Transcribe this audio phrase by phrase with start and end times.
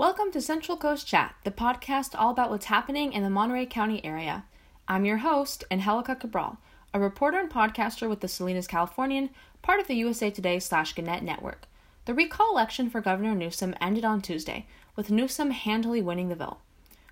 [0.00, 4.02] Welcome to Central Coast Chat, the podcast all about what's happening in the Monterey County
[4.02, 4.46] area.
[4.88, 6.56] I'm your host, Angelica Cabral,
[6.94, 9.28] a reporter and podcaster with the Salinas Californian,
[9.60, 11.66] part of the USA Today slash Gannett network.
[12.06, 14.66] The recall election for Governor Newsom ended on Tuesday,
[14.96, 16.60] with Newsom handily winning the vote.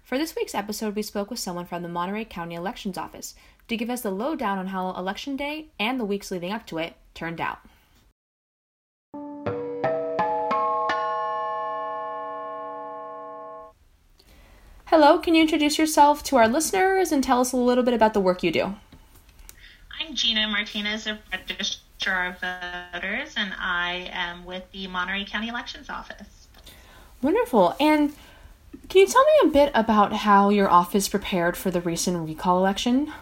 [0.03, 3.35] For this week's episode, we spoke with someone from the Monterey County Elections Office
[3.69, 6.79] to give us the lowdown on how Election Day and the weeks leading up to
[6.79, 7.59] it turned out.
[15.01, 18.15] Hello, can you introduce yourself to our listeners and tell us a little bit about
[18.15, 18.75] the work you do?
[20.01, 22.41] I'm Gina Martinez, a registrar of
[22.93, 26.49] voters, and I am with the Monterey County Elections Office.
[27.23, 27.77] Wonderful.
[27.79, 28.13] And
[28.89, 32.59] can you tell me a bit about how your office prepared for the recent recall
[32.59, 33.13] election?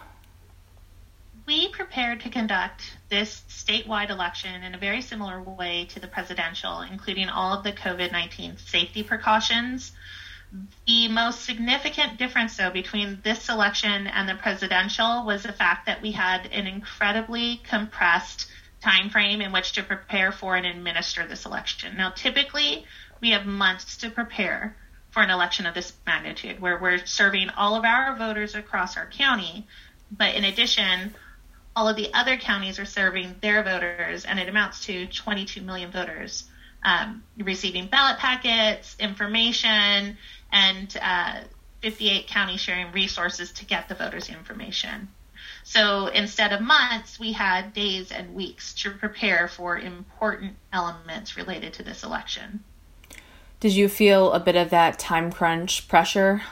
[1.45, 6.81] We prepared to conduct this statewide election in a very similar way to the presidential,
[6.81, 9.91] including all of the COVID 19 safety precautions
[10.85, 16.01] the most significant difference, though, between this election and the presidential was the fact that
[16.01, 18.47] we had an incredibly compressed
[18.81, 21.97] time frame in which to prepare for and administer this election.
[21.97, 22.85] Now, typically,
[23.19, 24.75] we have months to prepare
[25.09, 29.07] for an election of this magnitude, where we're serving all of our voters across our
[29.07, 29.67] county,
[30.11, 31.13] but in addition,
[31.75, 35.91] all of the other counties are serving their voters, and it amounts to 22 million
[35.91, 36.45] voters
[36.83, 40.17] um, receiving ballot packets, information,
[40.51, 41.41] and uh,
[41.81, 45.09] 58 counties sharing resources to get the voters' information.
[45.63, 51.73] So instead of months, we had days and weeks to prepare for important elements related
[51.73, 52.63] to this election.
[53.59, 56.43] Did you feel a bit of that time crunch pressure?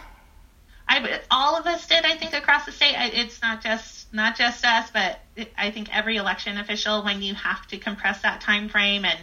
[0.88, 2.96] I, all of us did, I think, across the state.
[3.14, 5.20] It's not just not just us, but
[5.58, 9.20] I think every election official, when you have to compress that time frame and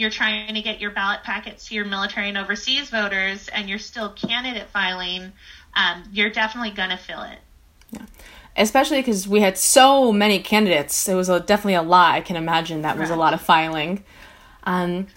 [0.00, 3.78] you're trying to get your ballot packets to your military and overseas voters and you're
[3.78, 5.30] still candidate filing,
[5.76, 7.38] um, you're definitely going to fill it.
[7.90, 8.06] Yeah.
[8.56, 11.06] Especially because we had so many candidates.
[11.06, 12.14] It was a, definitely a lot.
[12.14, 14.02] I can imagine that was a lot of filing.
[14.64, 15.08] Um,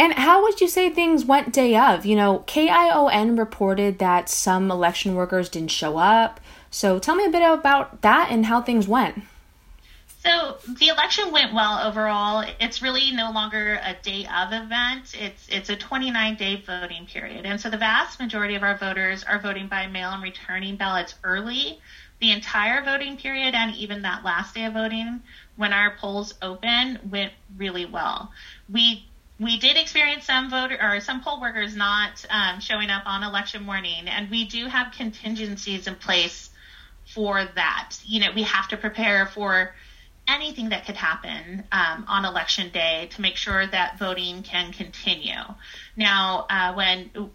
[0.00, 2.04] and how would you say things went day of?
[2.04, 6.40] You know, KION reported that some election workers didn't show up.
[6.68, 9.22] So tell me a bit about that and how things went.
[10.22, 12.44] So the election went well overall.
[12.60, 15.16] It's really no longer a day of event.
[15.18, 19.24] It's it's a 29 day voting period, and so the vast majority of our voters
[19.24, 21.80] are voting by mail and returning ballots early.
[22.20, 25.22] The entire voting period and even that last day of voting,
[25.56, 28.30] when our polls open, went really well.
[28.72, 29.04] We
[29.40, 33.64] we did experience some voter or some poll workers not um, showing up on election
[33.64, 36.50] morning, and we do have contingencies in place
[37.12, 37.94] for that.
[38.04, 39.74] You know, we have to prepare for
[40.28, 45.42] anything that could happen um, on election day to make sure that voting can continue.
[45.96, 47.30] Now, uh, when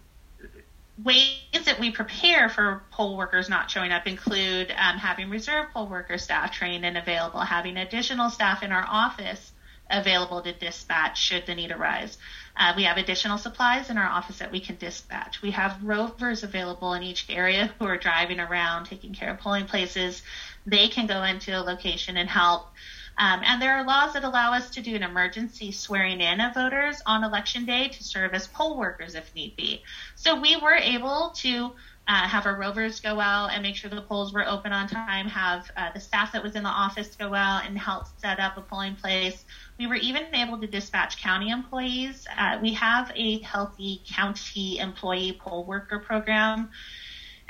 [1.02, 5.86] ways that we prepare for poll workers not showing up include um, having reserve poll
[5.86, 9.52] worker staff trained and available, having additional staff in our office
[9.90, 12.18] available to dispatch should the need arise.
[12.56, 15.42] Uh, we have additional supplies in our office that we can dispatch.
[15.42, 19.66] We have rovers available in each area who are driving around, taking care of polling
[19.66, 20.22] places.
[20.66, 22.68] They can go into a location and help.
[23.16, 26.54] Um, and there are laws that allow us to do an emergency swearing in of
[26.54, 29.82] voters on election day to serve as poll workers if need be.
[30.14, 31.72] So we were able to
[32.08, 35.28] uh, have our rovers go out and make sure the polls were open on time,
[35.28, 38.56] have uh, the staff that was in the office go out and help set up
[38.56, 39.44] a polling place.
[39.78, 42.26] We were even able to dispatch county employees.
[42.36, 46.70] Uh, we have a healthy county employee poll worker program.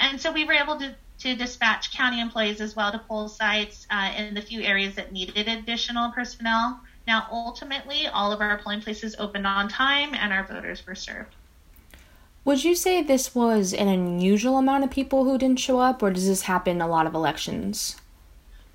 [0.01, 3.87] And so we were able to, to dispatch county employees as well to poll sites
[3.91, 6.81] uh, in the few areas that needed additional personnel.
[7.07, 11.37] Now, ultimately, all of our polling places opened on time and our voters were served.
[12.45, 16.11] Would you say this was an unusual amount of people who didn't show up, or
[16.11, 17.97] does this happen in a lot of elections?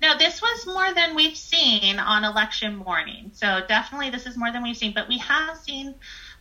[0.00, 3.30] No, this was more than we've seen on election morning.
[3.32, 5.94] So definitely this is more than we've seen, but we have seen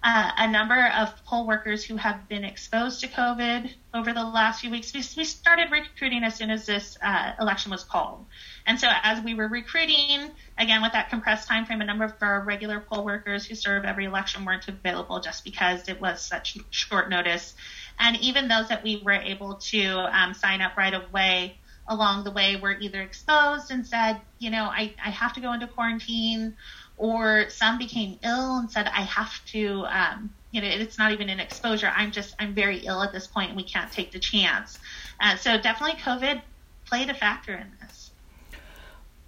[0.03, 4.59] uh, a number of poll workers who have been exposed to COVID over the last
[4.59, 4.93] few weeks.
[4.93, 8.25] We, we started recruiting as soon as this uh, election was called.
[8.65, 12.13] And so as we were recruiting, again, with that compressed time frame, a number of
[12.21, 16.57] our regular poll workers who serve every election weren't available just because it was such
[16.69, 17.53] short notice.
[17.97, 19.85] And even those that we were able to
[20.17, 21.57] um, sign up right away
[21.87, 25.53] along the way were either exposed and said, you know, I, I have to go
[25.53, 26.55] into quarantine
[26.97, 31.29] or some became ill and said, I have to, um, you know, it's not even
[31.29, 31.91] an exposure.
[31.95, 34.79] I'm just, I'm very ill at this point and we can't take the chance.
[35.19, 36.41] Uh, so definitely COVID
[36.85, 38.11] played a factor in this.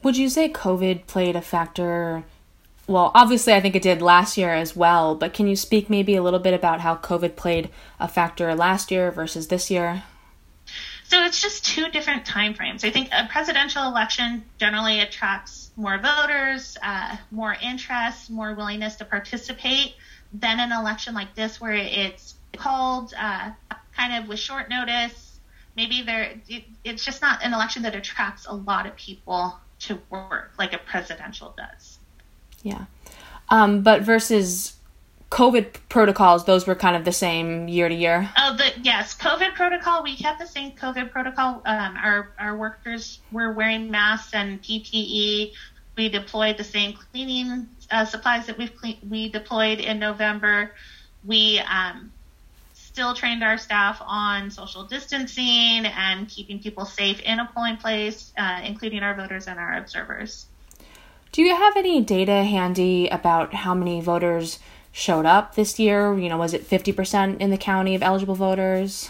[0.03, 2.23] Would you say COVID played a factor
[2.87, 6.15] well, obviously, I think it did last year as well, but can you speak maybe
[6.15, 7.69] a little bit about how COVID played
[7.99, 10.03] a factor last year versus this year?
[11.07, 12.83] So it's just two different time frames.
[12.83, 19.05] I think a presidential election generally attracts more voters, uh, more interest, more willingness to
[19.05, 19.93] participate
[20.33, 23.51] than an election like this, where it's called uh,
[23.95, 25.39] kind of with short notice.
[25.75, 29.99] Maybe there, it, it's just not an election that attracts a lot of people to
[30.09, 31.99] work like a presidential does.
[32.63, 32.85] Yeah.
[33.49, 34.75] Um, but versus
[35.31, 38.29] COVID protocols, those were kind of the same year to year.
[38.37, 40.03] Oh, the yes, COVID protocol.
[40.03, 41.61] We kept the same COVID protocol.
[41.65, 45.53] Um, our our workers were wearing masks and PPE.
[45.97, 50.71] We deployed the same cleaning uh, supplies that we've clean, we deployed in November.
[51.25, 52.11] We um,
[52.73, 58.31] still trained our staff on social distancing and keeping people safe in a polling place,
[58.37, 60.45] uh, including our voters and our observers.
[61.31, 64.59] Do you have any data handy about how many voters
[64.95, 66.17] showed up this year?
[66.17, 69.09] You know, was it 50% in the county of eligible voters?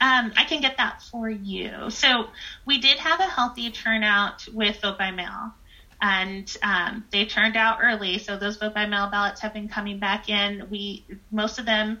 [0.00, 1.88] Um, I can get that for you.
[1.90, 2.26] So
[2.66, 5.54] we did have a healthy turnout with vote by mail,
[6.02, 8.18] and um, they turned out early.
[8.18, 10.68] So those vote by mail ballots have been coming back in.
[10.68, 12.00] We most of them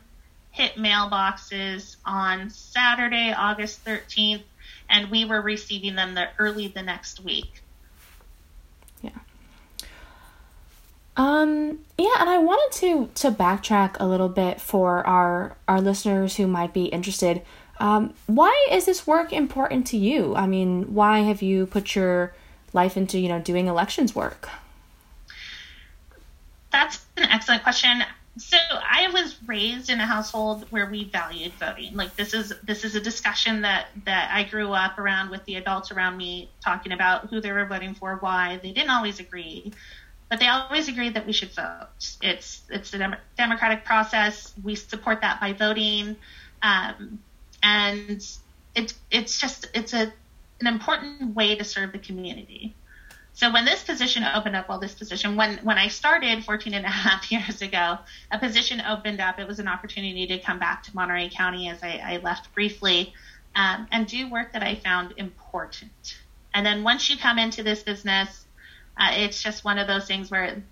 [0.50, 4.42] hit mailboxes on Saturday, August 13th,
[4.90, 7.62] and we were receiving them the early the next week.
[11.18, 16.36] Um, yeah, and I wanted to to backtrack a little bit for our our listeners
[16.36, 17.42] who might be interested.
[17.80, 20.34] Um, why is this work important to you?
[20.36, 22.32] I mean, why have you put your
[22.72, 24.48] life into you know doing elections work?
[26.70, 28.04] That's an excellent question.
[28.36, 31.96] So I was raised in a household where we valued voting.
[31.96, 35.56] Like this is this is a discussion that that I grew up around with the
[35.56, 38.60] adults around me talking about who they were voting for, why.
[38.62, 39.72] They didn't always agree,
[40.28, 41.88] but they always agree that we should vote.
[42.22, 44.52] It's it's the dem- democratic process.
[44.62, 46.16] We support that by voting,
[46.62, 47.18] um,
[47.62, 48.26] and
[48.74, 50.12] it's it's just it's a
[50.60, 52.74] an important way to serve the community.
[53.38, 56.84] So when this position opened up, well, this position, when, when I started 14 and
[56.84, 57.98] a half years ago,
[58.32, 59.38] a position opened up.
[59.38, 63.14] It was an opportunity to come back to Monterey County as I, I left briefly
[63.54, 66.18] um, and do work that I found important.
[66.52, 68.44] And then once you come into this business,
[68.98, 70.62] uh, it's just one of those things where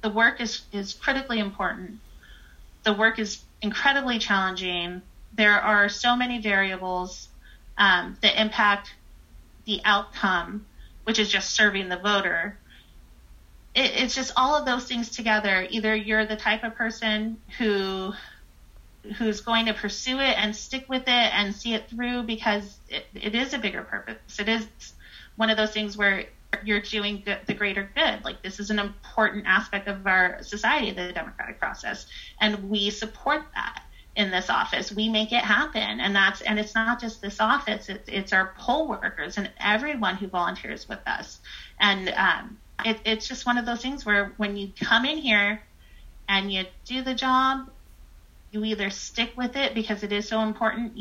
[0.00, 1.98] the work is, is critically important.
[2.84, 5.02] The work is incredibly challenging.
[5.34, 7.28] There are so many variables
[7.76, 8.94] um, that impact
[9.66, 10.64] the outcome,
[11.04, 12.58] which is just serving the voter.
[13.74, 15.66] It, it's just all of those things together.
[15.68, 18.12] Either you're the type of person who
[19.16, 23.06] who's going to pursue it and stick with it and see it through because it,
[23.14, 24.38] it is a bigger purpose.
[24.38, 24.66] It is
[25.36, 26.26] one of those things where
[26.64, 28.24] you're doing good, the greater good.
[28.24, 32.06] Like this is an important aspect of our society, the democratic process,
[32.40, 33.82] and we support that
[34.16, 34.90] in this office.
[34.90, 38.54] We make it happen, and that's and it's not just this office; it's, it's our
[38.58, 41.40] poll workers and everyone who volunteers with us.
[41.80, 45.62] And um, it, it's just one of those things where when you come in here
[46.28, 47.70] and you do the job
[48.50, 50.92] you either stick with it because it is so important,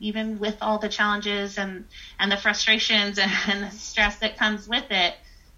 [0.00, 1.84] even with all the challenges and,
[2.18, 5.14] and the frustrations and the stress that comes with it.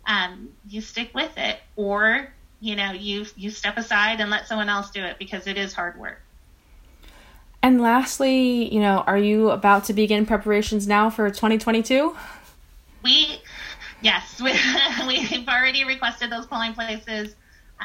[0.06, 4.70] Um, you stick with it, or you know, you you step aside and let someone
[4.70, 6.20] else do it because it is hard work.
[7.62, 12.16] And lastly, you know, are you about to begin preparations now for 2022?
[13.02, 13.42] We,
[14.00, 14.40] yes,
[15.06, 17.34] we, we've already requested those polling places.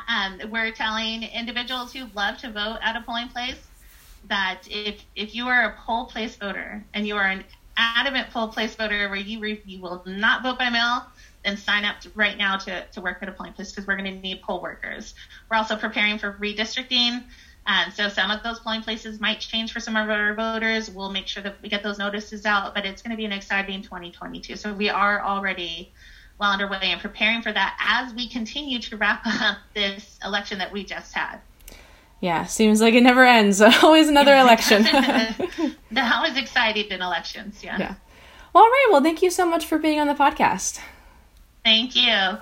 [0.07, 3.61] Um, we're telling individuals who love to vote at a polling place
[4.27, 7.43] that if if you are a poll place voter and you are an
[7.77, 11.03] adamant poll place voter where you re, you will not vote by mail,
[11.43, 13.97] then sign up to, right now to, to work at a polling place because we're
[13.97, 15.13] going to need poll workers.
[15.49, 17.23] We're also preparing for redistricting.
[17.65, 20.89] And so some of those polling places might change for some of our voters.
[20.89, 23.31] We'll make sure that we get those notices out, but it's going to be an
[23.31, 24.57] exciting 2022.
[24.57, 25.93] So we are already
[26.39, 30.71] well underway and preparing for that as we continue to wrap up this election that
[30.71, 31.39] we just had.
[32.19, 33.61] Yeah, seems like it never ends.
[33.83, 34.83] Always another election.
[35.91, 37.77] They're always excited in elections, yeah.
[37.77, 37.95] Yeah.
[38.53, 38.87] Well, all right.
[38.91, 40.79] Well, thank you so much for being on the podcast.
[41.65, 42.37] Thank you.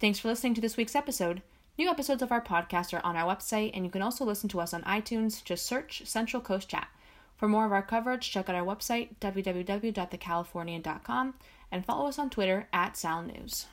[0.00, 1.42] Thanks for listening to this week's episode.
[1.78, 4.58] New episodes of our podcast are on our website, and you can also listen to
[4.58, 5.44] us on iTunes.
[5.44, 6.88] Just search Central Coast Chat.
[7.36, 11.34] For more of our coverage, check out our website, www.thecalifornian.com,
[11.70, 13.66] and follow us on Twitter at Sal News.